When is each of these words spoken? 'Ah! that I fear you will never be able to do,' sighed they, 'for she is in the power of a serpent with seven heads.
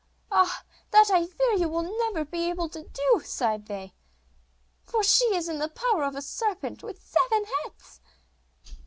'Ah! 0.31 0.63
that 0.89 1.11
I 1.11 1.27
fear 1.27 1.51
you 1.53 1.69
will 1.69 1.83
never 1.83 2.25
be 2.25 2.49
able 2.49 2.67
to 2.69 2.81
do,' 2.85 3.21
sighed 3.23 3.67
they, 3.67 3.93
'for 4.81 5.03
she 5.03 5.25
is 5.25 5.47
in 5.47 5.59
the 5.59 5.69
power 5.69 6.03
of 6.05 6.15
a 6.15 6.23
serpent 6.23 6.81
with 6.81 6.99
seven 7.03 7.45
heads. 7.63 8.01